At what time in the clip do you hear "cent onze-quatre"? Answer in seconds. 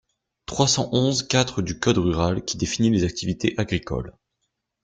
0.67-1.61